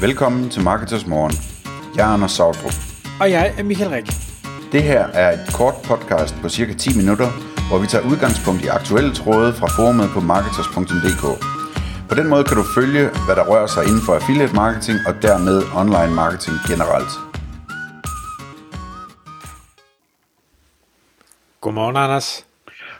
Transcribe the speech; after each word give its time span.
Velkommen 0.00 0.50
til 0.50 0.62
Marketers 0.62 1.06
Morgen. 1.06 1.32
Jeg 1.96 2.08
er 2.08 2.12
Anders 2.14 2.32
Sautrup. 2.32 2.72
Og 3.20 3.30
jeg 3.30 3.54
er 3.58 3.62
Michael 3.62 3.90
Rik. 3.90 4.06
Det 4.72 4.82
her 4.82 5.06
er 5.06 5.32
et 5.32 5.54
kort 5.54 5.74
podcast 5.84 6.34
på 6.42 6.48
cirka 6.48 6.72
10 6.74 6.96
minutter, 6.96 7.28
hvor 7.68 7.78
vi 7.78 7.86
tager 7.86 8.04
udgangspunkt 8.10 8.64
i 8.64 8.66
aktuelle 8.66 9.14
tråde 9.14 9.52
fra 9.52 9.66
forumet 9.66 10.08
på 10.14 10.20
marketers.dk. 10.20 11.24
På 12.08 12.14
den 12.14 12.28
måde 12.28 12.44
kan 12.44 12.56
du 12.56 12.64
følge, 12.74 13.02
hvad 13.26 13.36
der 13.36 13.44
rører 13.50 13.66
sig 13.66 13.84
inden 13.88 14.02
for 14.06 14.14
affiliate 14.14 14.54
marketing 14.54 14.98
og 15.08 15.14
dermed 15.22 15.62
online 15.74 16.14
marketing 16.14 16.56
generelt. 16.70 17.12
Godmorgen, 21.60 21.96
Anders. 21.96 22.46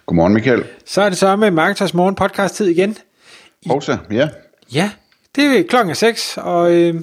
Godmorgen 0.07 0.35
Michael. 0.35 0.65
Så 0.87 1.03
er 1.03 1.09
det 1.09 1.19
så 1.19 1.37
med 1.37 1.51
Marketers 1.51 1.95
Morgen 1.95 2.15
podcast 2.15 2.55
tid 2.55 2.67
igen. 2.67 2.97
Hovsa, 3.67 3.97
ja. 4.11 4.29
Ja, 4.73 4.91
det 5.39 5.59
er 5.59 5.63
klokken 5.63 5.95
6, 5.95 6.39
og 6.41 6.73
øh, 6.75 6.95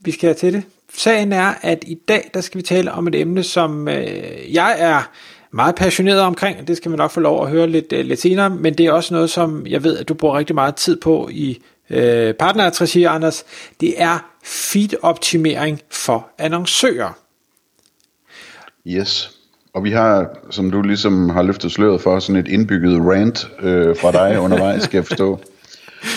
vi 0.00 0.10
skal 0.10 0.26
have 0.26 0.34
til 0.34 0.52
det. 0.52 0.62
Sagen 0.94 1.32
er, 1.32 1.54
at 1.62 1.84
i 1.86 1.94
dag, 1.94 2.30
der 2.34 2.40
skal 2.40 2.58
vi 2.58 2.62
tale 2.62 2.92
om 2.92 3.08
et 3.08 3.14
emne, 3.14 3.42
som 3.42 3.88
øh, 3.88 4.54
jeg 4.54 4.76
er 4.78 5.10
meget 5.50 5.74
passioneret 5.74 6.20
omkring. 6.20 6.68
Det 6.68 6.76
skal 6.76 6.92
vi 6.92 6.96
nok 6.96 7.10
få 7.10 7.20
lov 7.20 7.44
at 7.44 7.50
høre 7.50 7.66
lidt, 7.66 7.92
øh, 7.92 8.04
lidt 8.04 8.20
senere, 8.20 8.50
men 8.50 8.74
det 8.74 8.86
er 8.86 8.92
også 8.92 9.14
noget, 9.14 9.30
som 9.30 9.66
jeg 9.66 9.84
ved, 9.84 9.98
at 9.98 10.08
du 10.08 10.14
bruger 10.14 10.38
rigtig 10.38 10.54
meget 10.54 10.74
tid 10.74 10.96
på 10.96 11.28
i 11.32 11.62
øh, 11.90 12.34
partneradresse, 12.34 13.08
Anders. 13.08 13.44
Det 13.80 14.02
er 14.02 14.30
feed-optimering 14.44 15.80
for 15.90 16.28
annoncører. 16.38 17.12
Yes. 18.86 19.30
Og 19.74 19.84
vi 19.84 19.90
har, 19.90 20.38
som 20.50 20.70
du 20.70 20.82
ligesom 20.82 21.28
har 21.28 21.42
løftet 21.42 21.72
sløret 21.72 22.00
for, 22.00 22.18
sådan 22.18 22.36
et 22.36 22.48
indbygget 22.48 23.00
rant 23.00 23.48
øh, 23.62 23.96
fra 23.96 24.12
dig 24.12 24.40
undervejs, 24.44 24.82
skal 24.82 24.98
jeg 24.98 25.06
forstå. 25.06 25.40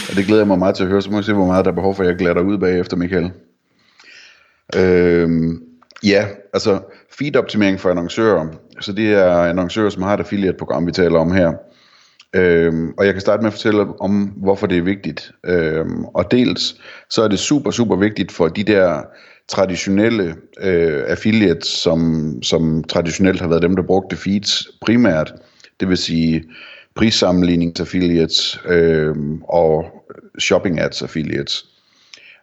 Og 0.09 0.15
det 0.15 0.25
glæder 0.25 0.41
jeg 0.41 0.47
mig 0.47 0.59
meget 0.59 0.75
til 0.75 0.83
at 0.83 0.89
høre, 0.89 1.01
så 1.01 1.09
må 1.11 1.17
jeg 1.17 1.23
se, 1.23 1.33
hvor 1.33 1.45
meget 1.45 1.65
der 1.65 1.71
er 1.71 1.75
behov 1.75 1.95
for, 1.95 2.03
at 2.03 2.09
jeg 2.09 2.17
glæder 2.17 2.33
dig 2.33 2.43
ud 2.43 2.57
bagefter, 2.57 2.97
Michael. 2.97 3.31
Øhm, 4.75 5.61
ja, 6.03 6.27
altså 6.53 6.79
feed-optimering 7.11 7.79
for 7.79 7.89
annoncører. 7.89 8.47
Så 8.79 8.93
det 8.93 9.13
er 9.13 9.35
annoncører, 9.35 9.89
som 9.89 10.03
har 10.03 10.13
et 10.13 10.19
affiliate-program, 10.19 10.87
vi 10.87 10.91
taler 10.91 11.19
om 11.19 11.31
her. 11.31 11.53
Øhm, 12.35 12.93
og 12.97 13.05
jeg 13.05 13.13
kan 13.13 13.21
starte 13.21 13.41
med 13.41 13.47
at 13.47 13.53
fortælle 13.53 14.01
om, 14.01 14.23
hvorfor 14.37 14.67
det 14.67 14.77
er 14.77 14.81
vigtigt. 14.81 15.31
Øhm, 15.45 16.05
og 16.05 16.31
dels, 16.31 16.81
så 17.09 17.23
er 17.23 17.27
det 17.27 17.39
super, 17.39 17.71
super 17.71 17.95
vigtigt 17.95 18.31
for 18.31 18.47
de 18.47 18.63
der 18.63 19.01
traditionelle 19.47 20.35
øh, 20.61 21.03
affiliates, 21.07 21.67
som, 21.67 22.33
som 22.43 22.83
traditionelt 22.83 23.41
har 23.41 23.47
været 23.47 23.61
dem, 23.61 23.75
der 23.75 23.83
brugte 23.83 24.15
feeds 24.15 24.67
primært. 24.81 25.33
Det 25.79 25.89
vil 25.89 25.97
sige 25.97 26.43
prissammenligningsaffiliates 26.95 28.61
øh, 28.65 29.15
og 29.43 29.85
shopping 30.39 30.79
ads 30.79 31.01
affiliates. 31.01 31.65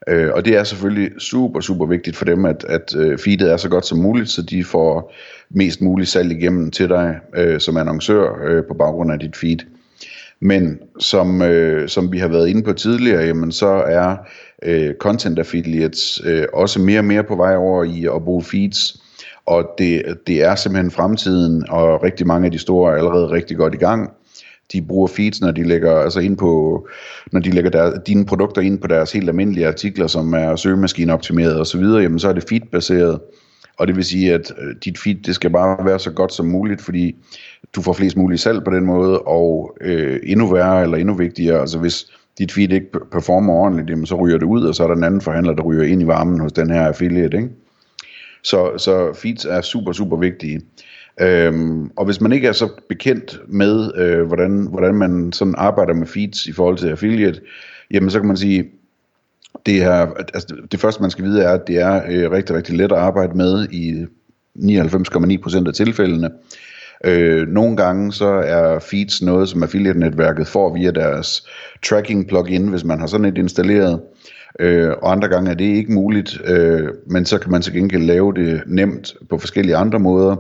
Øh, 0.09 0.31
og 0.34 0.45
det 0.45 0.56
er 0.56 0.65
selvfølgelig 0.65 1.11
super, 1.19 1.61
super 1.61 1.87
vigtigt 1.87 2.17
for 2.17 2.25
dem, 2.25 2.45
at, 2.45 2.65
at 2.69 2.95
øh, 2.97 3.19
feedet 3.19 3.53
er 3.53 3.56
så 3.56 3.69
godt 3.69 3.87
som 3.87 3.98
muligt, 3.98 4.31
så 4.31 4.43
de 4.43 4.65
får 4.65 5.12
mest 5.51 5.81
muligt 5.81 6.11
salg 6.11 6.33
igennem 6.33 6.71
til 6.71 6.89
dig 6.89 7.17
øh, 7.37 7.61
som 7.61 7.77
annoncør 7.77 8.48
øh, 8.48 8.65
på 8.65 8.75
baggrund 8.75 9.12
af 9.12 9.19
dit 9.19 9.37
feed. 9.37 9.59
Men 10.41 10.78
som, 10.98 11.43
øh, 11.43 11.89
som 11.89 12.12
vi 12.12 12.19
har 12.19 12.28
været 12.28 12.48
inde 12.48 12.62
på 12.62 12.73
tidligere, 12.73 13.23
jamen 13.23 13.53
så 13.53 13.67
er 13.87 14.17
øh, 14.62 14.95
content 14.95 15.39
affiliates 15.39 16.21
øh, 16.25 16.45
også 16.53 16.81
mere 16.81 17.01
og 17.01 17.05
mere 17.05 17.25
på 17.25 17.37
vej 17.37 17.56
over 17.56 17.84
i 17.84 18.06
at 18.17 18.25
bruge 18.25 18.43
feeds. 18.43 19.03
Og 19.47 19.71
det, 19.78 20.03
det 20.27 20.43
er 20.43 20.55
simpelthen 20.55 20.91
fremtiden, 20.91 21.65
og 21.69 22.03
rigtig 22.03 22.27
mange 22.27 22.47
af 22.47 22.53
de 22.53 22.59
store 22.59 22.93
er 22.93 22.97
allerede 22.97 23.31
rigtig 23.31 23.56
godt 23.56 23.75
i 23.75 23.78
gang 23.78 24.11
de 24.72 24.82
bruger 24.82 25.08
feeds, 25.08 25.40
når 25.40 25.50
de 25.50 25.62
lægger, 25.62 25.96
altså 25.96 26.20
ind 26.20 26.36
på, 26.36 26.86
når 27.32 27.40
de 27.40 27.50
lægger 27.50 27.70
der, 27.70 28.00
dine 28.00 28.26
produkter 28.26 28.62
ind 28.62 28.78
på 28.78 28.86
deres 28.86 29.12
helt 29.12 29.28
almindelige 29.28 29.68
artikler, 29.68 30.06
som 30.06 30.34
er 30.34 30.56
søgemaskineoptimeret 30.56 31.58
og 31.58 31.66
så 31.66 31.78
videre, 31.78 32.02
jamen 32.02 32.18
så 32.18 32.28
er 32.28 32.32
det 32.32 32.44
feedbaseret. 32.48 33.20
Og 33.78 33.86
det 33.86 33.96
vil 33.96 34.04
sige, 34.04 34.34
at 34.34 34.52
øh, 34.58 34.74
dit 34.84 34.98
feed, 34.98 35.16
det 35.16 35.34
skal 35.34 35.50
bare 35.50 35.84
være 35.84 35.98
så 35.98 36.10
godt 36.10 36.32
som 36.32 36.46
muligt, 36.46 36.80
fordi 36.80 37.16
du 37.75 37.82
får 37.82 37.92
flest 37.92 38.16
mulige 38.16 38.38
salg 38.38 38.64
på 38.64 38.70
den 38.70 38.84
måde, 38.84 39.19
og 39.19 39.76
øh, 39.80 40.20
endnu 40.22 40.47
værre 40.47 40.82
eller 40.82 40.97
endnu 40.97 41.14
vigtigere, 41.14 41.60
altså 41.60 41.78
hvis 41.78 42.06
dit 42.38 42.53
feed 42.53 42.72
ikke 42.72 42.86
performer 43.12 43.53
ordentligt, 43.53 43.91
jamen 43.91 44.06
så 44.06 44.14
ryger 44.14 44.38
det 44.38 44.47
ud, 44.47 44.64
og 44.64 44.75
så 44.75 44.82
er 44.82 44.86
der 44.86 44.94
en 44.94 45.04
anden 45.04 45.20
forhandler, 45.20 45.53
der 45.53 45.62
ryger 45.62 45.84
ind 45.84 46.03
i 46.03 46.06
varmen 46.06 46.41
hos 46.41 46.53
den 46.53 46.70
her 46.70 46.82
affiliate, 46.86 47.36
ikke? 47.36 47.48
Så, 48.42 48.78
så 48.78 49.12
feeds 49.22 49.44
er 49.44 49.60
super, 49.60 49.92
super 49.92 50.16
vigtige. 50.16 50.60
Øhm, 51.20 51.91
og 51.97 52.04
hvis 52.04 52.20
man 52.20 52.32
ikke 52.32 52.48
er 52.48 52.53
så 52.53 52.69
bekendt 52.88 53.41
med, 53.48 53.91
øh, 53.97 54.26
hvordan, 54.26 54.66
hvordan 54.70 54.94
man 54.94 55.32
sådan 55.32 55.54
arbejder 55.58 55.94
med 55.94 56.06
feeds 56.06 56.47
i 56.47 56.53
forhold 56.53 56.78
til 56.78 56.88
affiliate, 56.88 57.41
jamen 57.91 58.10
så 58.10 58.19
kan 58.19 58.28
man 58.28 58.36
sige, 58.36 58.70
det, 59.66 59.82
er, 59.82 60.06
altså 60.34 60.56
det 60.72 60.80
første 60.80 61.03
man 61.03 61.10
skal 61.10 61.25
vide 61.25 61.42
er, 61.42 61.53
at 61.53 61.66
det 61.66 61.78
er 61.78 62.03
øh, 62.09 62.30
rigtig, 62.30 62.56
rigtig 62.56 62.76
let 62.76 62.92
at 62.92 62.98
arbejde 62.98 63.36
med 63.36 63.69
i 63.70 64.06
99,9% 64.59 65.69
af 65.69 65.75
tilfældene. 65.75 66.30
Øh, 67.04 67.48
nogle 67.48 67.76
gange 67.76 68.12
så 68.12 68.26
er 68.26 68.78
feeds 68.78 69.22
noget, 69.22 69.48
som 69.48 69.62
affiliate-netværket 69.62 70.47
får 70.47 70.75
via 70.75 70.91
deres 70.91 71.47
tracking 71.82 72.28
plugin, 72.28 72.69
hvis 72.69 72.84
man 72.84 73.00
har 73.00 73.06
sådan 73.06 73.26
et 73.26 73.38
installeret. 73.38 74.00
Øh, 74.60 74.91
og 75.03 75.12
andre 75.12 75.28
gange 75.28 75.50
er 75.50 75.54
det 75.54 75.64
ikke 75.64 75.92
muligt, 75.92 76.41
øh, 76.44 76.88
men 77.06 77.25
så 77.25 77.38
kan 77.38 77.50
man 77.50 77.62
til 77.62 77.72
gengæld 77.72 78.03
lave 78.03 78.34
det 78.34 78.62
nemt 78.66 79.14
på 79.30 79.38
forskellige 79.38 79.76
andre 79.76 79.98
måder. 79.98 80.36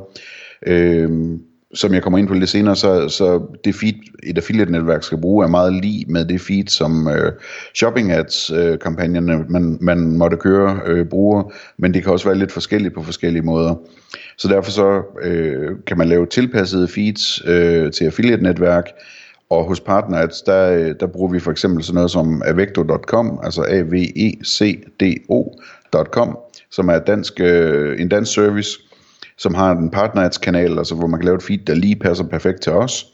Øh, 0.66 1.10
som 1.74 1.94
jeg 1.94 2.02
kommer 2.02 2.18
ind 2.18 2.28
på 2.28 2.34
lidt 2.34 2.50
senere, 2.50 2.76
så, 2.76 3.08
så 3.08 3.46
det 3.64 3.74
feed, 3.74 3.94
et 4.22 4.38
affiliate-netværk 4.38 5.02
skal 5.02 5.18
bruge, 5.18 5.44
er 5.44 5.48
meget 5.48 5.72
lige 5.72 6.04
med 6.08 6.24
det 6.24 6.40
feed, 6.40 6.66
som 6.66 7.08
øh, 7.08 7.32
shopping 7.74 8.12
ads-kampagnerne, 8.12 9.32
øh, 9.32 9.50
man, 9.50 9.78
man 9.80 10.16
måtte 10.16 10.36
køre, 10.36 10.80
øh, 10.86 11.06
bruger, 11.06 11.52
men 11.78 11.94
det 11.94 12.02
kan 12.02 12.12
også 12.12 12.28
være 12.28 12.38
lidt 12.38 12.52
forskelligt 12.52 12.94
på 12.94 13.02
forskellige 13.02 13.42
måder. 13.42 13.74
Så 14.38 14.48
derfor 14.48 14.70
så 14.70 15.02
øh, 15.22 15.70
kan 15.86 15.98
man 15.98 16.08
lave 16.08 16.26
tilpassede 16.26 16.88
feeds 16.88 17.42
øh, 17.46 17.92
til 17.92 18.04
affiliate-netværk, 18.04 18.84
og 19.50 19.64
hos 19.64 19.80
PartnerAds, 19.80 20.42
der, 20.42 20.72
øh, 20.72 20.94
der 21.00 21.06
bruger 21.06 21.32
vi 21.32 21.40
for 21.40 21.50
eksempel 21.50 21.84
sådan 21.84 21.94
noget 21.94 22.10
som 22.10 22.42
avecdo.com, 22.46 23.40
altså 23.42 23.62
a 23.68 23.80
v 23.80 23.94
e 24.16 24.44
c 24.44 24.82
d 25.00 25.02
ocom 25.92 26.38
som 26.70 26.88
er 26.88 26.98
dansk, 26.98 27.40
øh, 27.40 28.00
en 28.00 28.08
dansk 28.08 28.34
service, 28.34 28.78
som 29.40 29.54
har 29.54 29.70
en 29.72 29.90
partners-kanal, 29.90 30.78
altså 30.78 30.94
hvor 30.94 31.06
man 31.06 31.20
kan 31.20 31.24
lave 31.24 31.36
et 31.36 31.42
feed, 31.42 31.58
der 31.58 31.74
lige 31.74 31.96
passer 31.96 32.24
perfekt 32.24 32.60
til 32.60 32.72
os, 32.72 33.06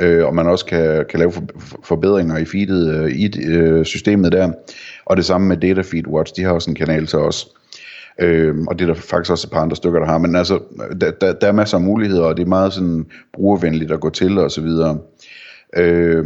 øh, 0.00 0.26
og 0.26 0.34
man 0.34 0.46
også 0.46 0.64
kan, 0.64 1.04
kan 1.10 1.18
lave 1.18 1.32
for, 1.32 1.42
forbedringer 1.84 2.38
i 2.38 2.44
feedet 2.44 2.94
øh, 2.94 3.10
i 3.10 3.46
øh, 3.46 3.84
systemet 3.84 4.32
der. 4.32 4.52
Og 5.06 5.16
det 5.16 5.24
samme 5.24 5.48
med 5.48 5.56
Data 5.56 5.80
Feed 5.80 6.06
Watch, 6.06 6.36
de 6.36 6.42
har 6.42 6.52
også 6.52 6.70
en 6.70 6.76
kanal 6.76 7.06
til 7.06 7.18
os. 7.18 7.48
Øh, 8.18 8.54
og 8.68 8.78
det 8.78 8.88
er 8.88 8.94
der 8.94 9.00
faktisk 9.00 9.30
også 9.30 9.46
et 9.46 9.52
par 9.52 9.60
andre 9.60 9.76
stykker, 9.76 10.00
der 10.00 10.06
har. 10.06 10.18
Men 10.18 10.36
altså, 10.36 10.60
der, 11.00 11.10
der, 11.10 11.32
der 11.32 11.46
er 11.46 11.52
masser 11.52 11.76
af 11.76 11.82
muligheder, 11.82 12.22
og 12.22 12.36
det 12.36 12.42
er 12.42 12.48
meget 12.48 12.72
sådan 12.72 13.06
brugervenligt 13.32 13.92
at 13.92 14.00
gå 14.00 14.10
til 14.10 14.38
og 14.38 14.50
så 14.50 14.60
videre. 14.60 14.98
Øh, 15.76 16.24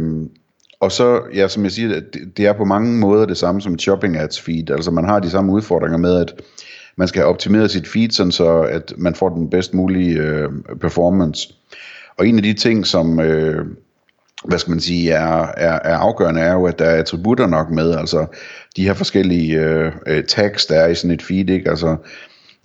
og 0.79 0.91
så, 0.91 1.21
ja, 1.33 1.47
som 1.47 1.63
jeg 1.63 1.71
siger, 1.71 1.89
det, 1.89 2.37
det 2.37 2.45
er 2.45 2.53
på 2.53 2.65
mange 2.65 2.97
måder 2.97 3.25
det 3.25 3.37
samme 3.37 3.61
som 3.61 3.73
et 3.73 3.81
shopping 3.81 4.17
ads 4.17 4.41
feed. 4.41 4.71
Altså 4.71 4.91
man 4.91 5.05
har 5.05 5.19
de 5.19 5.29
samme 5.29 5.51
udfordringer 5.51 5.97
med, 5.97 6.15
at 6.15 6.41
man 6.97 7.07
skal 7.07 7.21
have 7.21 7.29
optimeret 7.29 7.71
sit 7.71 7.87
feed, 7.87 8.09
sådan 8.09 8.31
så 8.31 8.61
at 8.61 8.93
man 8.97 9.15
får 9.15 9.29
den 9.29 9.49
bedst 9.49 9.73
mulige 9.73 10.19
øh, 10.19 10.49
performance. 10.81 11.53
Og 12.17 12.27
en 12.27 12.37
af 12.37 12.43
de 12.43 12.53
ting, 12.53 12.87
som 12.87 13.19
øh, 13.19 13.65
hvad 14.45 14.59
skal 14.59 14.71
man 14.71 14.79
sige, 14.79 15.11
er, 15.11 15.47
er, 15.57 15.79
er 15.83 15.97
afgørende, 15.97 16.41
er 16.41 16.53
jo, 16.53 16.65
at 16.65 16.79
der 16.79 16.85
er 16.85 16.99
attributter 16.99 17.47
nok 17.47 17.69
med, 17.69 17.95
altså 17.95 18.25
de 18.75 18.83
her 18.83 18.93
forskellige 18.93 19.59
øh, 19.59 19.91
øh 20.07 20.23
tags, 20.23 20.65
der 20.65 20.75
er 20.75 20.87
i 20.87 20.95
sådan 20.95 21.11
et 21.11 21.21
feed, 21.21 21.49
ikke? 21.49 21.69
Altså, 21.69 21.95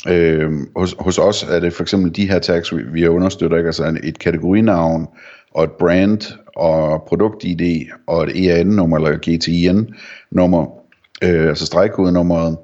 øh, 0.09 0.51
hos, 0.77 0.95
hos 0.99 1.19
os 1.19 1.43
er 1.43 1.61
det 1.61 1.73
for 1.73 1.83
eksempel 1.83 2.17
de 2.17 2.31
her 2.31 2.39
tags, 2.39 2.77
vi, 2.77 2.83
vi 2.93 3.09
understøtter, 3.09 3.57
ikke? 3.57 3.69
Altså 3.69 3.99
et 4.03 4.19
kategorinavn, 4.19 5.07
og 5.55 5.65
et 5.65 5.73
brand, 5.73 6.21
og 6.57 7.03
produkt-ID, 7.09 7.91
og 8.07 8.25
et 8.25 8.47
EAN-nummer, 8.47 8.97
eller 8.97 9.19
GTIN-nummer, 9.19 10.67
øh, 11.25 11.49
altså 11.49 11.67
stregkodenummeret, 11.67 12.57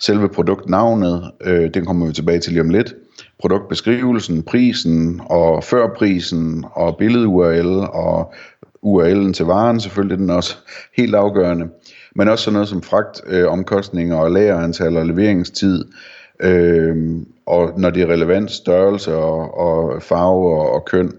selve 0.00 0.28
produktnavnet, 0.28 1.30
øh, 1.44 1.74
den 1.74 1.86
kommer 1.86 2.06
vi 2.06 2.12
tilbage 2.12 2.40
til 2.40 2.52
lige 2.52 2.62
om 2.62 2.70
lidt, 2.70 2.94
produktbeskrivelsen, 3.40 4.42
prisen 4.42 5.20
og 5.24 5.64
førprisen 5.64 6.64
og 6.72 6.96
billed-URL 6.96 7.88
og 7.92 8.34
URL'en 8.82 9.32
til 9.32 9.46
varen, 9.46 9.80
selvfølgelig 9.80 10.18
den 10.18 10.30
også 10.30 10.56
helt 10.98 11.14
afgørende, 11.14 11.68
men 12.14 12.28
også 12.28 12.44
sådan 12.44 12.52
noget 12.52 12.68
som 12.68 12.82
fragtomkostninger 12.82 14.16
øh, 14.16 14.24
og 14.24 14.30
lagerantal 14.30 14.96
og 14.96 15.06
leveringstid, 15.06 15.84
øh, 16.40 16.96
og 17.46 17.72
når 17.80 17.90
det 17.90 18.02
er 18.02 18.06
relevant 18.06 18.50
størrelse 18.50 19.14
og, 19.14 19.58
og 19.58 20.02
farve 20.02 20.60
og, 20.60 20.72
og 20.72 20.84
køn. 20.84 21.12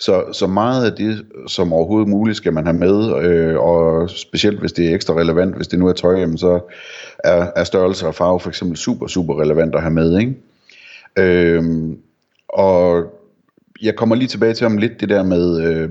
Så, 0.00 0.24
så 0.32 0.46
meget 0.46 0.90
af 0.90 0.96
det, 0.96 1.26
som 1.46 1.72
overhovedet 1.72 2.08
muligt, 2.08 2.36
skal 2.36 2.52
man 2.52 2.66
have 2.66 2.76
med, 2.76 3.24
øh, 3.24 3.58
og 3.58 4.10
specielt 4.10 4.60
hvis 4.60 4.72
det 4.72 4.90
er 4.90 4.94
ekstra 4.94 5.14
relevant, 5.14 5.56
hvis 5.56 5.68
det 5.68 5.78
nu 5.78 5.88
er 5.88 5.92
tøj, 5.92 6.18
jamen, 6.20 6.38
så 6.38 6.60
er, 7.24 7.46
er 7.56 7.64
størrelse 7.64 8.06
og 8.06 8.14
farve 8.14 8.40
for 8.40 8.48
eksempel 8.48 8.76
super, 8.76 9.06
super 9.06 9.40
relevant 9.40 9.74
at 9.74 9.82
have 9.82 9.94
med. 9.94 10.18
Ikke? 10.18 10.34
Øh, 11.16 11.64
og 12.48 13.04
jeg 13.82 13.96
kommer 13.96 14.14
lige 14.14 14.28
tilbage 14.28 14.54
til 14.54 14.66
om 14.66 14.78
lidt 14.78 15.00
det 15.00 15.08
der 15.08 15.22
med, 15.22 15.62
øh, 15.62 15.90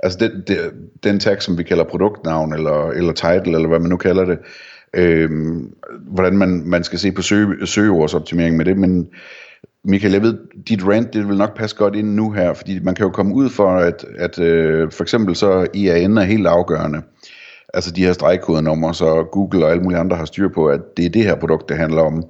altså 0.00 0.18
den, 0.18 0.42
den, 0.46 0.58
den 1.04 1.20
tag, 1.20 1.42
som 1.42 1.58
vi 1.58 1.62
kalder 1.62 1.84
produktnavn, 1.84 2.52
eller, 2.52 2.88
eller 2.88 3.12
title, 3.12 3.56
eller 3.56 3.68
hvad 3.68 3.78
man 3.78 3.90
nu 3.90 3.96
kalder 3.96 4.24
det, 4.24 4.38
øh, 4.94 5.30
hvordan 6.00 6.36
man, 6.36 6.62
man 6.66 6.84
skal 6.84 6.98
se 6.98 7.12
på 7.12 7.22
søge, 7.22 7.66
søgeordsoptimering 7.66 8.56
med 8.56 8.64
det, 8.64 8.76
men 8.76 9.08
Michael, 9.84 10.12
jeg 10.12 10.22
ved, 10.22 10.38
dit 10.68 10.86
rant, 10.86 11.12
det 11.12 11.28
vil 11.28 11.36
nok 11.36 11.56
passe 11.56 11.76
godt 11.76 11.94
ind 11.94 12.14
nu 12.14 12.30
her, 12.30 12.54
fordi 12.54 12.80
man 12.80 12.94
kan 12.94 13.06
jo 13.06 13.10
komme 13.10 13.34
ud 13.34 13.50
for, 13.50 13.68
at, 13.68 14.04
at 14.18 14.38
øh, 14.38 14.90
for 14.90 15.02
eksempel 15.02 15.36
så 15.36 15.66
IAN 15.74 16.18
er 16.18 16.22
helt 16.22 16.46
afgørende. 16.46 17.02
Altså 17.74 17.90
de 17.90 18.04
her 18.04 18.12
stregkodenummer, 18.12 18.92
så 18.92 19.24
Google 19.32 19.64
og 19.64 19.70
alle 19.70 19.82
mulige 19.82 19.98
andre 19.98 20.16
har 20.16 20.24
styr 20.24 20.48
på, 20.48 20.66
at 20.66 20.80
det 20.96 21.04
er 21.04 21.10
det 21.10 21.22
her 21.22 21.34
produkt, 21.34 21.68
det 21.68 21.76
handler 21.76 22.02
om. 22.02 22.24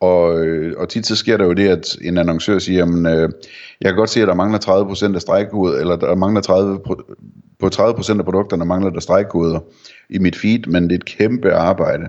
Og, 0.00 0.44
øh, 0.44 0.74
og 0.78 0.88
tit 0.88 1.06
så 1.06 1.16
sker 1.16 1.36
der 1.36 1.44
jo 1.44 1.52
det, 1.52 1.68
at 1.68 1.96
en 2.02 2.18
annoncør 2.18 2.58
siger, 2.58 2.78
jamen, 2.78 3.06
øh, 3.06 3.28
jeg 3.80 3.90
kan 3.90 3.96
godt 3.96 4.10
se, 4.10 4.22
at 4.22 4.28
der 4.28 4.34
mangler 4.34 4.58
30% 4.58 5.14
af 5.14 5.20
stregkode, 5.20 5.80
eller 5.80 5.96
der 5.96 6.14
mangler 6.14 6.40
30, 6.40 6.78
på 7.58 7.66
30% 7.74 8.18
af 8.18 8.24
produkterne 8.24 8.64
mangler 8.64 8.90
der 8.90 9.00
stregkoder 9.00 9.60
i 10.10 10.18
mit 10.18 10.36
feed, 10.36 10.66
men 10.66 10.82
det 10.84 10.92
er 10.92 10.96
et 10.96 11.04
kæmpe 11.04 11.52
arbejde. 11.52 12.08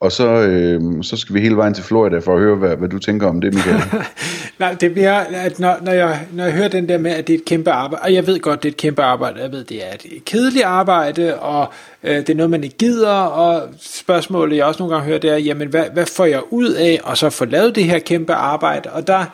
Og 0.00 0.12
så, 0.12 0.26
øh, 0.26 0.80
så 1.02 1.16
skal 1.16 1.34
vi 1.34 1.40
hele 1.40 1.56
vejen 1.56 1.74
til 1.74 1.84
Florida 1.84 2.18
for 2.18 2.34
at 2.34 2.40
høre, 2.40 2.56
hvad, 2.56 2.76
hvad 2.76 2.88
du 2.88 2.98
tænker 2.98 3.26
om 3.26 3.40
det, 3.40 3.54
Michael. 3.54 3.82
Nej, 4.58 4.74
det 4.80 4.92
bliver, 4.92 5.14
at 5.14 5.58
når, 5.58 5.76
når, 5.82 5.92
jeg, 5.92 6.26
når 6.32 6.44
jeg 6.44 6.52
hører 6.52 6.68
den 6.68 6.88
der 6.88 6.98
med, 6.98 7.10
at 7.10 7.26
det 7.26 7.34
er 7.34 7.38
et 7.38 7.44
kæmpe 7.44 7.70
arbejde, 7.70 8.02
og 8.02 8.14
jeg 8.14 8.26
ved 8.26 8.40
godt, 8.40 8.62
det 8.62 8.68
er 8.68 8.72
et 8.72 8.76
kæmpe 8.76 9.02
arbejde, 9.02 9.40
jeg 9.40 9.52
ved, 9.52 9.64
det 9.64 9.86
er 9.86 9.92
et 9.92 10.24
kedeligt 10.24 10.64
arbejde, 10.64 11.38
og 11.38 11.72
øh, 12.02 12.16
det 12.16 12.30
er 12.30 12.34
noget, 12.34 12.50
man 12.50 12.64
ikke 12.64 12.76
gider, 12.76 13.12
og 13.12 13.68
spørgsmålet, 13.80 14.56
jeg 14.56 14.64
også 14.64 14.82
nogle 14.82 14.94
gange 14.94 15.06
hører, 15.08 15.18
det 15.18 15.30
er, 15.30 15.36
jamen, 15.36 15.68
hvad, 15.68 15.84
hvad 15.92 16.06
får 16.06 16.24
jeg 16.24 16.40
ud 16.50 16.72
af, 16.72 17.00
og 17.04 17.16
så 17.16 17.30
få 17.30 17.44
lavet 17.44 17.74
det 17.74 17.84
her 17.84 17.98
kæmpe 17.98 18.32
arbejde, 18.32 18.90
og 18.90 19.06
der 19.06 19.24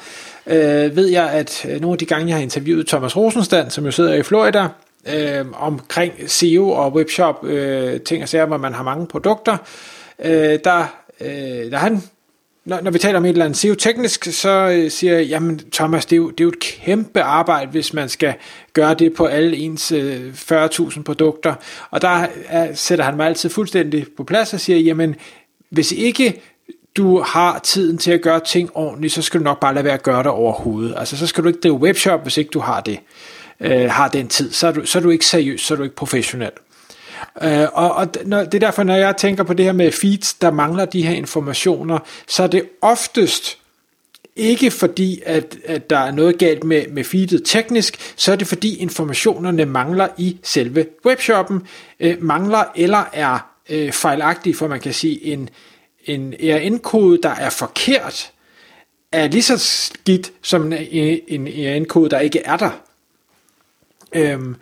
øh, 0.46 0.96
ved 0.96 1.06
jeg, 1.06 1.30
at 1.30 1.66
øh, 1.70 1.80
nogle 1.80 1.94
af 1.94 1.98
de 1.98 2.06
gange, 2.06 2.26
jeg 2.28 2.36
har 2.36 2.42
interviewet 2.42 2.86
Thomas 2.86 3.16
Rosenstand, 3.16 3.70
som 3.70 3.84
jo 3.84 3.90
sidder 3.90 4.14
i 4.14 4.22
Florida, 4.22 4.68
øh, 5.14 5.44
omkring 5.58 6.12
SEO 6.26 6.70
og 6.70 6.94
webshop, 6.94 7.44
øh, 7.44 8.00
ting 8.00 8.22
og 8.22 8.28
sager, 8.28 8.46
hvor 8.46 8.56
man 8.56 8.74
har 8.74 8.82
mange 8.82 9.06
produkter, 9.06 9.52
øh, 9.52 9.58
øh, 10.18 10.58
der, 10.64 10.96
øh, 11.20 11.70
der 11.70 11.76
han, 11.76 12.02
når, 12.64 12.80
når 12.80 12.90
vi 12.90 12.98
taler 12.98 13.18
om 13.18 13.24
et 13.24 13.28
eller 13.28 13.44
andet 13.44 13.58
SEO-teknisk, 13.58 14.24
så 14.24 14.50
øh, 14.50 14.90
siger 14.90 15.16
jeg, 15.16 15.26
jamen 15.26 15.60
Thomas, 15.72 16.06
det 16.06 16.12
er, 16.12 16.16
jo, 16.16 16.30
det 16.30 16.40
er 16.40 16.44
jo 16.44 16.48
et 16.48 16.60
kæmpe 16.60 17.22
arbejde, 17.22 17.70
hvis 17.70 17.92
man 17.92 18.08
skal 18.08 18.34
gøre 18.72 18.94
det 18.94 19.14
på 19.14 19.26
alle 19.26 19.56
ens 19.56 19.92
øh, 19.92 20.32
40.000 20.34 21.02
produkter. 21.02 21.54
Og 21.90 22.02
der 22.02 22.26
er, 22.48 22.74
sætter 22.74 23.04
han 23.04 23.16
mig 23.16 23.26
altid 23.26 23.50
fuldstændig 23.50 24.06
på 24.16 24.24
plads 24.24 24.54
og 24.54 24.60
siger, 24.60 24.78
jamen 24.78 25.14
hvis 25.70 25.92
ikke 25.92 26.40
du 26.96 27.20
har 27.20 27.58
tiden 27.58 27.98
til 27.98 28.10
at 28.10 28.22
gøre 28.22 28.40
ting 28.40 28.70
ordentligt, 28.74 29.12
så 29.12 29.22
skal 29.22 29.40
du 29.40 29.44
nok 29.44 29.60
bare 29.60 29.74
lade 29.74 29.84
være 29.84 29.94
at 29.94 30.02
gøre 30.02 30.18
det 30.18 30.26
overhovedet. 30.26 30.94
Altså 30.96 31.16
så 31.16 31.26
skal 31.26 31.44
du 31.44 31.48
ikke 31.48 31.60
drive 31.60 31.74
webshop, 31.74 32.22
hvis 32.22 32.36
ikke 32.36 32.50
du 32.50 32.60
har 32.60 32.80
det, 32.80 32.98
øh, 33.60 33.90
har 33.90 34.08
den 34.08 34.28
tid. 34.28 34.52
Så 34.52 34.66
er, 34.66 34.72
du, 34.72 34.86
så 34.86 34.98
er 34.98 35.02
du 35.02 35.10
ikke 35.10 35.26
seriøs, 35.26 35.60
så 35.60 35.74
er 35.74 35.78
du 35.78 35.82
ikke 35.82 35.96
professionel. 35.96 36.50
Øh, 37.42 37.66
og 37.72 37.94
og 37.94 38.08
når, 38.24 38.44
det 38.44 38.54
er 38.54 38.66
derfor, 38.66 38.82
når 38.82 38.96
jeg 38.96 39.16
tænker 39.16 39.44
på 39.44 39.54
det 39.54 39.64
her 39.64 39.72
med 39.72 39.92
feeds, 39.92 40.34
der 40.34 40.50
mangler 40.50 40.84
de 40.84 41.06
her 41.06 41.14
informationer, 41.14 41.98
så 42.26 42.42
er 42.42 42.46
det 42.46 42.64
oftest 42.82 43.58
ikke 44.36 44.70
fordi, 44.70 45.22
at, 45.26 45.56
at 45.64 45.90
der 45.90 45.98
er 45.98 46.10
noget 46.10 46.38
galt 46.38 46.64
med, 46.64 46.88
med 46.88 47.04
feedet 47.04 47.42
teknisk, 47.44 48.14
så 48.16 48.32
er 48.32 48.36
det 48.36 48.46
fordi 48.46 48.76
informationerne 48.76 49.64
mangler 49.64 50.08
i 50.18 50.38
selve 50.42 50.86
webshoppen, 51.06 51.66
øh, 52.00 52.22
mangler 52.22 52.64
eller 52.76 53.04
er 53.12 53.38
øh, 53.68 53.92
fejlagtige, 53.92 54.54
for 54.54 54.68
man 54.68 54.80
kan 54.80 54.92
sige, 54.92 55.24
en, 55.24 55.48
en 56.04 56.34
ERN-kode, 56.40 57.22
der 57.22 57.30
er 57.30 57.50
forkert, 57.50 58.32
er 59.12 59.28
lige 59.28 59.42
så 59.42 59.58
skidt 59.58 60.32
som 60.42 60.72
en, 60.72 61.20
en 61.28 61.48
ERN-kode, 61.48 62.10
der 62.10 62.18
ikke 62.18 62.38
er 62.38 62.56
der. 62.56 62.70
Øhm, 64.12 64.56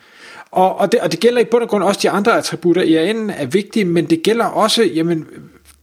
og, 0.52 0.78
og, 0.78 0.92
det, 0.92 1.00
og 1.00 1.12
det 1.12 1.20
gælder 1.20 1.40
i 1.40 1.44
bund 1.44 1.62
og 1.62 1.68
grund 1.68 1.84
også 1.84 2.00
de 2.02 2.10
andre 2.10 2.38
attributter. 2.38 2.82
IAN 2.82 3.30
er 3.30 3.46
vigtige, 3.46 3.84
men 3.84 4.10
det 4.10 4.22
gælder 4.22 4.44
også, 4.44 4.82
jamen, 4.82 5.26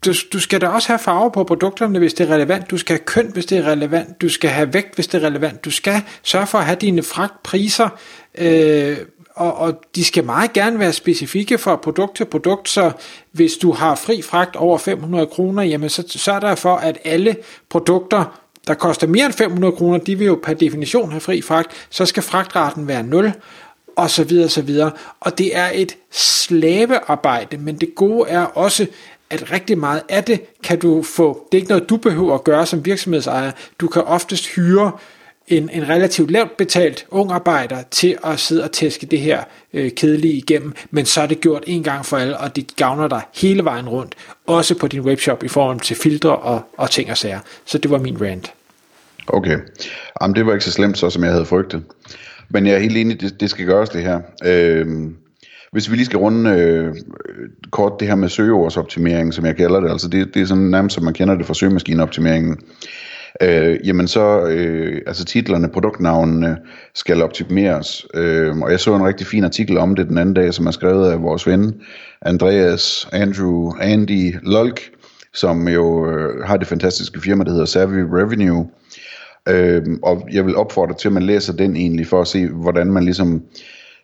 du, 0.06 0.14
du 0.34 0.40
skal 0.40 0.62
da 0.62 0.68
også 0.68 0.88
have 0.88 1.00
farve 1.00 1.32
på 1.32 1.44
produkterne, 1.44 2.00
hvis 2.00 2.14
det 2.14 2.30
er 2.30 2.34
relevant. 2.34 2.72
Du 2.72 2.78
skal 2.78 2.94
have 2.94 3.06
køn, 3.06 3.32
hvis 3.34 3.46
det 3.46 3.58
er 3.58 3.68
relevant. 3.68 4.22
Du 4.22 4.30
skal 4.30 4.50
have 4.50 4.74
vægt, 4.74 4.96
hvis 4.96 5.08
det 5.08 5.24
er 5.24 5.28
relevant. 5.28 5.66
Du 5.66 5.72
skal 5.72 6.02
sørge 6.24 6.48
for 6.48 6.58
at 6.58 6.66
have 6.66 6.78
dine 6.82 7.04
fragtpriser, 7.04 7.90
øh, 8.38 8.98
og, 9.36 9.58
og 9.58 9.82
de 9.96 10.04
skal 10.06 10.24
meget 10.24 10.54
gerne 10.54 10.80
være 10.80 10.94
specifikke 10.94 11.58
fra 11.58 11.76
produkt 11.76 12.16
til 12.16 12.26
produkt, 12.26 12.70
så 12.70 12.92
hvis 13.32 13.54
du 13.54 13.72
har 13.72 13.96
fri 13.96 14.22
fragt 14.22 14.56
over 14.56 14.78
500 14.78 15.26
kroner, 15.28 15.64
jamen 15.64 15.90
så 15.90 16.04
sørg 16.08 16.42
der 16.42 16.56
for, 16.56 16.76
at 16.76 16.98
alle 17.04 17.36
produkter, 17.70 18.40
der 18.68 18.74
koster 18.74 19.08
mere 19.08 19.26
end 19.26 19.34
500 19.34 19.74
kroner, 19.74 19.98
de 19.98 20.18
vil 20.18 20.28
jo 20.28 20.40
per 20.44 20.54
definition 20.54 21.12
have 21.12 21.22
fri 21.22 21.42
fragt, 21.42 21.88
så 21.90 22.06
skal 22.06 22.24
fragtraten 22.24 22.88
være 22.88 23.04
0, 23.04 23.34
og 24.00 24.10
så 24.10 24.24
videre, 24.24 24.46
og 24.46 24.52
så 24.52 24.62
videre. 24.62 24.92
Og 25.20 25.38
det 25.38 25.58
er 25.58 25.70
et 25.74 25.96
slavearbejde, 26.12 27.58
men 27.58 27.76
det 27.76 27.96
gode 27.96 28.30
er 28.30 28.42
også, 28.42 28.88
at 29.30 29.52
rigtig 29.52 29.78
meget 29.78 30.02
af 30.10 30.24
det 30.24 30.42
kan 30.64 30.80
du 30.80 31.04
få, 31.04 31.48
det 31.52 31.58
er 31.58 31.62
ikke 31.62 31.70
noget, 31.70 31.90
du 31.90 31.98
behøver 31.98 32.36
at 32.36 32.44
gøre 32.44 32.66
som 32.66 32.86
virksomhedsejer. 32.86 33.52
Du 33.80 33.88
kan 33.88 34.02
oftest 34.02 34.48
hyre 34.48 34.92
en, 35.48 35.70
en 35.74 35.90
relativt 35.90 36.32
lavt 36.32 36.58
betalt 36.58 37.06
ung 37.12 37.32
arbejder 37.32 37.84
til 37.92 38.18
at 38.24 38.40
sidde 38.40 38.64
og 38.64 38.72
tæske 38.72 39.06
det 39.06 39.20
her 39.20 39.44
øh, 39.74 39.92
kedelige 39.92 40.34
igennem, 40.34 40.74
men 40.92 41.06
så 41.06 41.22
er 41.22 41.28
det 41.28 41.42
gjort 41.42 41.64
en 41.68 41.84
gang 41.84 42.06
for 42.06 42.18
alle, 42.18 42.38
og 42.38 42.56
det 42.56 42.76
gavner 42.76 43.08
dig 43.08 43.22
hele 43.36 43.64
vejen 43.64 43.90
rundt, 43.90 44.16
også 44.48 44.76
på 44.76 44.88
din 44.88 45.02
webshop 45.02 45.44
i 45.44 45.48
forhold 45.48 45.80
til 45.80 45.96
filtre 45.96 46.36
og, 46.36 46.62
og 46.78 46.90
ting 46.90 47.12
og 47.12 47.18
sager. 47.18 47.40
Så 47.66 47.78
det 47.78 47.92
var 47.92 47.98
min 47.98 48.22
rant. 48.22 48.54
Okay, 49.28 49.58
Jamen, 50.22 50.36
det 50.36 50.46
var 50.46 50.54
ikke 50.54 50.66
så 50.66 50.72
slemt, 50.72 50.98
så 50.98 51.10
som 51.10 51.24
jeg 51.24 51.32
havde 51.32 51.46
frygtet. 51.46 51.84
Men 52.50 52.66
jeg 52.66 52.76
er 52.76 52.80
helt 52.80 52.98
enig, 52.98 53.22
det, 53.22 53.40
det 53.40 53.50
skal 53.50 53.66
gøres 53.66 53.90
det 53.90 54.04
her. 54.04 54.20
Øh, 54.46 54.88
hvis 55.72 55.92
vi 55.92 55.96
lige 55.96 56.06
skal 56.06 56.20
runde 56.20 56.50
øh, 56.50 56.96
kort 57.72 57.94
det 58.00 58.08
her 58.08 58.16
med 58.16 58.30
søgeordsoptimering, 58.30 59.34
som 59.34 59.46
jeg 59.46 59.56
kalder 59.56 59.80
det, 59.80 59.90
altså 59.92 60.08
det, 60.08 60.34
det 60.34 60.42
er 60.42 60.46
sådan 60.46 60.64
nærmest, 60.64 60.96
som 60.96 61.04
man 61.04 61.14
kender 61.14 61.36
det 61.36 61.46
fra 61.46 61.54
søgemaskineoptimeringen, 61.54 62.58
øh, 63.42 63.80
jamen 63.88 64.08
så, 64.08 64.46
øh, 64.46 65.02
altså 65.08 65.26
titlerne, 65.26 65.70
produktnavnene 65.70 66.58
skal 66.96 67.24
optimeres. 67.24 68.06
Øh, 68.14 68.58
og 68.58 68.72
jeg 68.72 68.80
så 68.80 68.96
en 68.96 69.06
rigtig 69.06 69.28
fin 69.28 69.44
artikel 69.44 69.78
om 69.78 69.96
det 69.96 70.08
den 70.08 70.18
anden 70.18 70.36
dag, 70.36 70.54
som 70.54 70.68
er 70.68 70.72
skrevet 70.72 71.12
af 71.12 71.22
vores 71.22 71.48
ven, 71.48 71.82
Andreas, 72.22 73.08
Andrew, 73.12 73.72
Andy 73.82 74.36
Lolk, 74.44 74.82
som 75.34 75.68
jo 75.68 76.12
øh, 76.12 76.44
har 76.46 76.58
det 76.58 76.68
fantastiske 76.68 77.22
firma, 77.22 77.44
der 77.44 77.52
hedder 77.52 77.66
Savvy 77.66 78.00
Revenue, 78.00 78.60
Øh, 78.60 78.66
Øhm, 79.48 80.00
og 80.04 80.28
jeg 80.32 80.46
vil 80.46 80.56
opfordre 80.56 80.94
til, 80.94 81.08
at 81.08 81.14
man 81.14 81.24
læser 81.24 81.54
den 81.54 81.76
egentlig, 81.76 82.08
for 82.08 82.22
at 82.22 82.28
se, 82.28 82.48
hvordan 82.48 82.92
man 82.92 83.04
ligesom... 83.04 83.44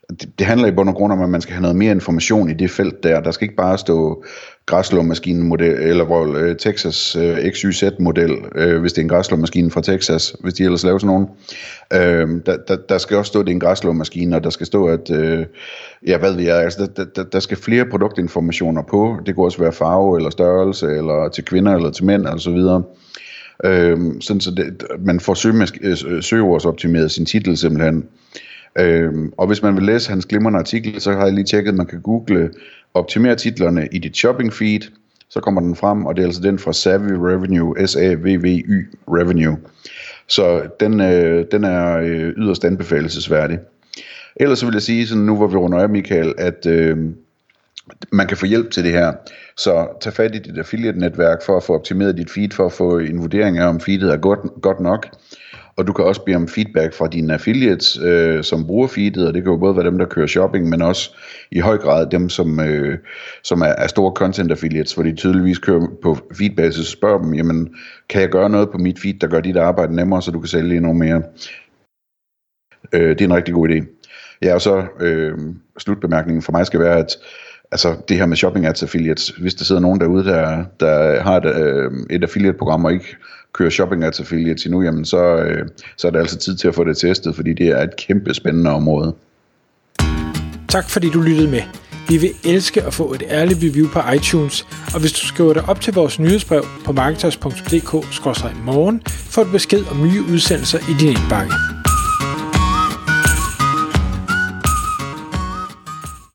Det, 0.10 0.30
det 0.40 0.48
handler 0.48 0.68
i 0.68 0.72
bund 0.72 0.90
og 0.90 0.96
grund 0.96 1.14
om, 1.14 1.22
at 1.22 1.30
man 1.30 1.42
skal 1.42 1.54
have 1.54 1.62
noget 1.62 1.76
mere 1.76 1.92
information 1.92 2.50
i 2.50 2.54
det 2.54 2.72
felt 2.72 3.04
der. 3.04 3.22
Der 3.22 3.32
skal 3.32 3.46
ikke 3.46 3.56
bare 3.56 3.78
stå 3.78 4.24
græslåmaskinen-model, 4.66 5.74
eller 5.74 6.04
hvor 6.04 6.36
øh, 6.38 6.56
Texas 6.56 7.16
øh, 7.16 7.52
XYZ-model, 7.52 8.32
øh, 8.56 8.82
hvis 8.82 8.94
det 8.94 8.98
er 8.98 9.04
en 9.04 9.10
græslåmaskine 9.10 9.72
fra 9.72 9.82
Texas, 9.82 10.36
hvis 10.40 10.54
de 10.54 10.64
ellers 10.64 10.84
laver 10.84 10.98
sådan 10.98 11.08
nogen. 11.08 11.28
Øh, 11.94 12.42
der, 12.46 12.58
der, 12.68 12.76
der 12.90 12.98
skal 12.98 13.18
også 13.18 13.30
stå, 13.30 13.40
at 13.40 13.46
det 13.46 13.52
er 13.52 13.56
en 13.56 13.60
græslåmaskine, 13.60 14.36
og 14.36 14.44
der 14.44 14.50
skal 14.50 14.66
stå, 14.66 14.86
at, 14.86 15.12
øh, 15.12 15.46
ja, 16.08 16.18
hvad 16.18 16.34
ved 16.34 16.44
jeg, 16.44 16.58
altså, 16.58 16.90
der, 16.96 17.06
der, 17.16 17.24
der 17.24 17.40
skal 17.40 17.58
flere 17.58 17.86
produktinformationer 17.86 18.82
på. 18.82 19.18
Det 19.26 19.36
kunne 19.36 19.46
også 19.46 19.60
være 19.60 19.72
farve, 19.72 20.18
eller 20.18 20.30
størrelse, 20.30 20.88
eller 20.88 21.30
til 21.30 21.46
kvinder, 21.46 21.76
eller 21.76 21.92
til 21.92 22.06
mænd, 22.06 22.26
og 22.26 22.40
så 22.40 22.52
videre. 22.52 22.78
Øh, 22.78 23.05
Øhm, 23.64 24.22
sådan 24.22 24.42
så 24.42 24.52
det, 24.52 24.84
man 25.00 25.20
får 25.20 25.48
øh, 25.84 26.24
søgeordsoptimeret 26.24 27.12
sin 27.12 27.26
titel 27.26 27.58
simpelthen. 27.58 28.06
Øh, 28.80 29.14
og 29.38 29.48
hvis 29.48 29.62
man 29.62 29.76
vil 29.76 29.84
læse 29.84 30.10
hans 30.10 30.26
glimrende 30.26 30.60
artikel, 30.60 31.02
så 31.02 31.12
har 31.12 31.24
jeg 31.26 31.34
lige 31.34 31.46
tjekket, 31.46 31.72
at 31.72 31.78
man 31.78 31.86
kan 31.86 32.02
google 32.02 32.52
optimere 32.94 33.36
titlerne 33.36 33.88
i 33.92 33.98
dit 33.98 34.18
shopping 34.18 34.54
feed, 34.54 34.80
så 35.30 35.40
kommer 35.40 35.62
den 35.62 35.76
frem, 35.76 36.06
og 36.06 36.16
det 36.16 36.22
er 36.22 36.26
altså 36.26 36.42
den 36.42 36.60
fra 36.60 36.74
Savvy 36.74 37.12
Revenue, 37.12 37.88
S-A-V-V-Y 37.88 38.88
Revenue. 39.08 39.58
Så 40.28 40.62
den, 40.80 41.02
øh, 41.02 41.46
den 41.52 41.64
er 41.64 41.98
øh, 41.98 42.34
yderst 42.38 42.66
anbefalesværdig. 42.66 43.60
Ellers 44.36 44.60
så 44.60 44.66
vil 44.66 44.74
jeg 44.74 44.82
sige, 44.82 45.08
sådan 45.08 45.24
nu 45.24 45.36
hvor 45.36 45.48
vi 45.48 45.56
runder 45.56 45.80
af, 45.80 45.90
Michael, 45.90 46.34
at 46.38 46.66
øh, 46.66 46.98
man 48.12 48.28
kan 48.28 48.38
få 48.38 48.46
hjælp 48.46 48.72
til 48.72 48.84
det 48.84 48.92
her. 48.92 49.14
Så 49.58 49.88
tag 50.02 50.14
fat 50.14 50.36
i 50.36 50.40
dit 50.40 50.58
affiliate-netværk 50.58 51.46
for 51.46 51.58
at 51.58 51.64
få 51.64 51.74
optimeret 51.74 52.18
dit 52.18 52.32
feed, 52.32 52.52
for 52.52 52.66
at 52.66 52.74
få 52.74 52.98
en 52.98 53.22
vurdering 53.22 53.58
af, 53.58 53.68
om 53.68 53.80
feedet 53.80 54.14
er 54.14 54.18
godt, 54.18 54.40
godt 54.62 54.80
nok. 54.80 55.08
Og 55.78 55.88
du 55.88 55.94
kan 55.94 56.06
også 56.06 56.26
bede 56.26 56.36
om 56.36 56.48
feedback 56.48 56.94
fra 56.94 57.08
dine 57.08 57.34
affiliates, 57.34 58.00
øh, 58.04 58.44
som 58.44 58.68
bruger 58.68 58.88
feedet, 58.88 59.28
og 59.28 59.34
det 59.34 59.44
kan 59.44 59.52
jo 59.52 59.58
både 59.58 59.76
være 59.76 59.86
dem, 59.86 59.98
der 59.98 60.06
kører 60.06 60.28
shopping, 60.28 60.70
men 60.70 60.82
også 60.82 61.16
i 61.52 61.60
høj 61.60 61.78
grad 61.78 62.06
dem, 62.06 62.30
som, 62.30 62.60
øh, 62.60 62.98
som 63.44 63.62
er, 63.62 63.66
er 63.66 63.88
store 63.88 64.12
content 64.16 64.52
affiliates, 64.52 64.94
hvor 64.94 65.04
de 65.04 65.16
tydeligvis 65.16 65.60
kører 65.60 65.88
på 66.04 66.18
feedbasis, 66.38 66.88
spørger 66.88 67.22
dem, 67.22 67.34
jamen, 67.34 67.76
kan 68.10 68.22
jeg 68.22 68.30
gøre 68.30 68.50
noget 68.50 68.70
på 68.72 68.78
mit 68.78 69.00
feed, 69.00 69.14
der 69.14 69.28
gør 69.28 69.40
dit 69.40 69.58
arbejde 69.58 69.96
nemmere, 69.96 70.22
så 70.22 70.32
du 70.32 70.40
kan 70.40 70.48
sælge 70.48 70.76
endnu 70.76 70.94
mere? 70.94 71.24
Øh, 72.94 73.10
det 73.10 73.22
er 73.22 73.26
en 73.26 73.36
rigtig 73.36 73.54
god 73.54 73.70
idé. 73.70 73.86
Ja, 74.42 74.54
og 74.54 74.62
så 74.62 74.86
øh, 75.00 75.38
slutbemærkningen 75.78 76.42
for 76.42 76.52
mig 76.52 76.66
skal 76.66 76.80
være, 76.80 77.00
at 77.00 77.18
altså 77.76 77.96
det 78.10 78.18
her 78.18 78.26
med 78.26 78.38
shopping 78.38 78.66
ads 78.66 78.84
affiliates, 78.84 79.28
hvis 79.28 79.56
der 79.56 79.66
sidder 79.66 79.82
nogen 79.82 80.00
derude, 80.00 80.26
der, 80.26 80.64
der 80.80 81.22
har 81.22 81.38
et, 81.38 81.46
øh, 81.46 81.92
et 82.10 82.24
affiliate-program 82.24 82.86
og 82.86 82.94
ikke 82.94 83.16
kører 83.54 83.70
shopping 83.70 84.04
ads 84.04 84.20
affiliates 84.20 84.66
endnu, 84.66 84.82
jamen 84.82 85.06
så, 85.06 85.36
øh, 85.36 85.68
så 85.98 86.08
er 86.08 86.12
det 86.12 86.20
altså 86.20 86.38
tid 86.38 86.56
til 86.56 86.68
at 86.68 86.76
få 86.76 86.84
det 86.84 86.98
testet, 86.98 87.36
fordi 87.36 87.54
det 87.54 87.68
er 87.68 87.84
et 87.84 87.96
kæmpe 87.96 88.34
spændende 88.34 88.72
område. 88.72 89.16
Tak 90.70 90.90
fordi 90.90 91.10
du 91.10 91.22
lyttede 91.22 91.52
med. 91.52 91.62
Vi 92.10 92.18
vil 92.18 92.32
elske 92.46 92.84
at 92.84 92.94
få 92.94 93.14
et 93.14 93.24
ærligt 93.30 93.60
review 93.64 93.90
på 93.90 94.00
iTunes, 94.16 94.68
og 94.94 95.00
hvis 95.00 95.12
du 95.12 95.28
skriver 95.28 95.54
dig 95.54 95.70
op 95.70 95.82
til 95.82 95.94
vores 95.94 96.20
nyhedsbrev 96.20 96.66
på 96.86 96.92
marketers.dk-morgen, 96.92 99.02
får 99.08 99.44
du 99.44 99.52
besked 99.52 99.84
om 99.92 100.08
nye 100.08 100.24
udsendelser 100.34 100.80
i 100.80 100.94
din 101.00 101.10
indbakke. 101.10 101.75